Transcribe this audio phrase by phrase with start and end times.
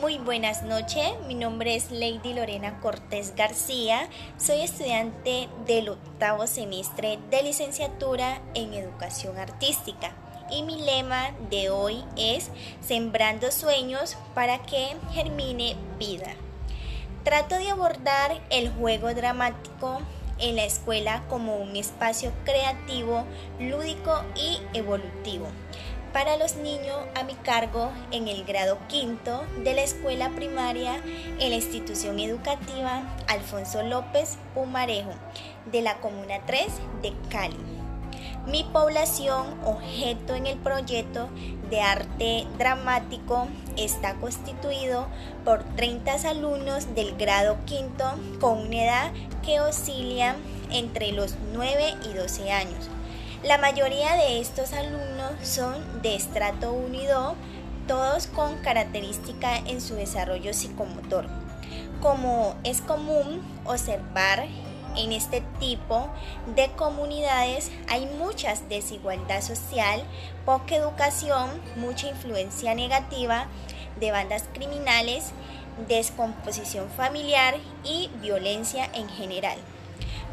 [0.00, 7.18] Muy buenas noches, mi nombre es Lady Lorena Cortés García, soy estudiante del octavo semestre
[7.32, 10.12] de licenciatura en educación artística.
[10.52, 12.50] Y mi lema de hoy es
[12.80, 16.30] Sembrando sueños para que germine vida.
[17.24, 20.00] Trato de abordar el juego dramático
[20.38, 23.24] en la escuela como un espacio creativo,
[23.58, 25.48] lúdico y evolutivo
[26.12, 30.96] para los niños a mi cargo en el grado quinto de la escuela primaria
[31.38, 35.12] en la institución educativa Alfonso López Pumarejo
[35.70, 36.66] de la Comuna 3
[37.02, 37.56] de Cali.
[38.46, 41.28] Mi población objeto en el proyecto
[41.68, 45.06] de arte dramático está constituido
[45.44, 48.04] por 30 alumnos del grado quinto
[48.40, 49.12] con una edad
[49.44, 50.36] que oscila
[50.70, 52.88] entre los 9 y 12 años
[53.42, 57.34] la mayoría de estos alumnos son de estrato 1 y 2,
[57.86, 61.26] todos con características en su desarrollo psicomotor.
[62.00, 64.46] Como es común observar
[64.96, 66.08] en este tipo
[66.56, 70.02] de comunidades hay mucha desigualdad social,
[70.44, 73.46] poca educación, mucha influencia negativa
[74.00, 75.30] de bandas criminales,
[75.86, 79.58] descomposición familiar y violencia en general.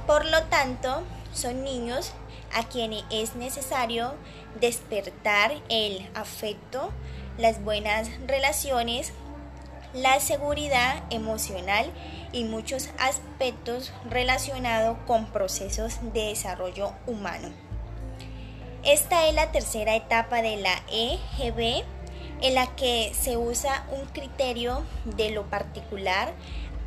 [0.08, 2.14] Por lo tanto, son niños
[2.56, 4.16] a quienes es necesario
[4.60, 6.92] despertar el afecto,
[7.38, 9.12] las buenas relaciones,
[9.94, 11.92] la seguridad emocional
[12.32, 17.50] y muchos aspectos relacionados con procesos de desarrollo humano.
[18.84, 21.84] Esta es la tercera etapa de la EGB
[22.42, 26.34] en la que se usa un criterio de lo particular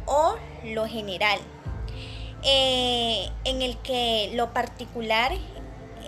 [0.07, 1.39] o lo general,
[2.45, 5.33] eh, en el que lo particular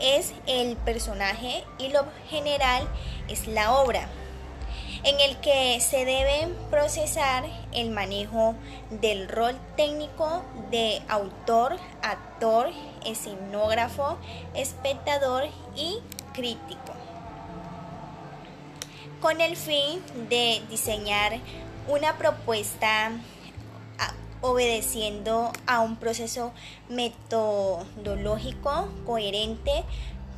[0.00, 2.88] es el personaje y lo general
[3.28, 4.08] es la obra,
[5.04, 8.54] en el que se debe procesar el manejo
[8.90, 12.70] del rol técnico de autor, actor,
[13.06, 14.18] escenógrafo,
[14.54, 15.44] espectador
[15.76, 15.98] y
[16.32, 16.92] crítico,
[19.20, 21.38] con el fin de diseñar
[21.88, 23.12] una propuesta
[24.42, 26.52] obedeciendo a un proceso
[26.88, 29.84] metodológico coherente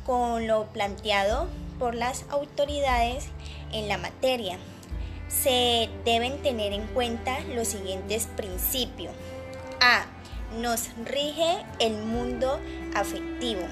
[0.05, 1.47] con lo planteado
[1.79, 3.27] por las autoridades
[3.71, 4.57] en la materia.
[5.27, 9.13] Se deben tener en cuenta los siguientes principios.
[9.81, 10.05] A.
[10.59, 12.59] Nos rige el mundo
[12.93, 13.63] afectivo.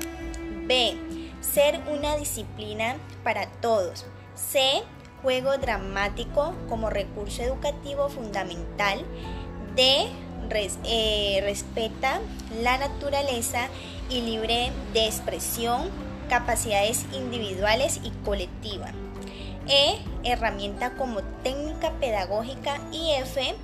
[0.66, 0.98] B.
[1.42, 4.06] Ser una disciplina para todos.
[4.36, 4.82] C.
[5.22, 9.06] Juego dramático como recurso educativo fundamental.
[9.76, 10.08] D.
[10.84, 12.20] Eh, respeta
[12.62, 13.70] la naturaleza
[14.10, 15.90] y libre de expresión,
[16.30, 18.92] capacidades individuales y colectivas.
[19.68, 19.98] E.
[20.24, 23.56] Herramienta como técnica pedagógica y F.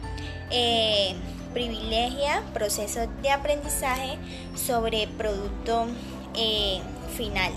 [0.50, 1.16] Eh,
[1.54, 4.18] privilegia procesos de aprendizaje
[4.56, 5.88] sobre producto
[6.36, 6.80] eh,
[7.18, 7.52] final.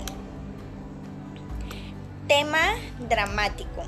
[2.27, 2.73] Tema
[3.07, 3.83] dramático.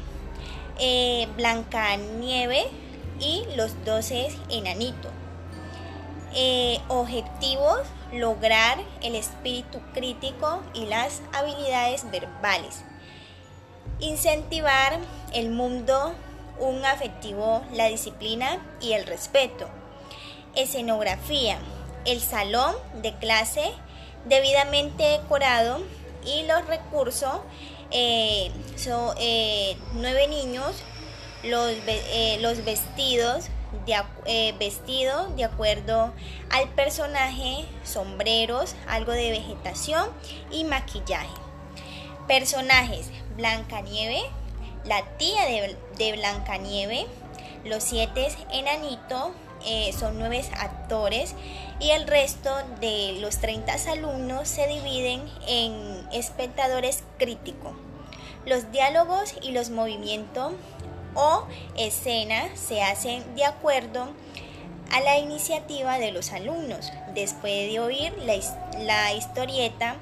[1.38, 2.66] Blanca Nieve
[3.20, 5.12] y los 12 enanitos.
[6.36, 7.82] Eh, objetivos,
[8.12, 12.84] lograr el espíritu crítico y las habilidades verbales.
[14.00, 14.98] Incentivar
[15.34, 16.16] el mundo,
[16.60, 19.68] un afectivo, la disciplina y el respeto.
[20.56, 21.60] Escenografía,
[22.06, 23.72] el salón de clase
[24.26, 25.82] debidamente decorado
[26.26, 27.42] y los recursos
[27.92, 30.84] eh, son eh, nueve niños
[31.44, 33.46] los, eh, los vestidos
[33.86, 36.14] de, eh, vestido de acuerdo
[36.50, 40.10] al personaje, sombreros, algo de vegetación
[40.52, 41.36] y maquillaje.
[42.28, 44.22] Personajes, Blancanieve,
[44.86, 47.06] la tía de, de Blancanieve,
[47.66, 49.32] los siete enanitos,
[49.66, 51.36] eh, son nueve actores
[51.80, 52.50] y el resto
[52.82, 57.74] de los 30 alumnos se dividen en espectadores críticos.
[58.46, 60.52] Los diálogos y los movimientos
[61.16, 61.46] o
[61.78, 64.10] escena se hacen de acuerdo
[64.92, 69.96] a la iniciativa de los alumnos, después de oír la, historieta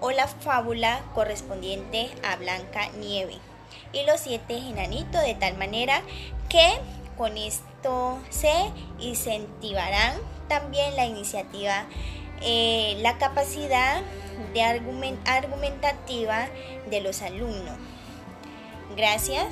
[0.00, 3.38] o la fábula correspondiente a Blanca Nieve
[3.92, 6.02] y los siete enanitos, de tal manera
[6.48, 6.78] que
[7.16, 8.52] con esto se
[9.00, 10.14] incentivarán
[10.48, 11.86] también la iniciativa,
[12.42, 14.02] eh, la capacidad
[14.52, 16.46] de argumentativa
[16.88, 17.76] de los alumnos.
[18.96, 19.46] Gracias.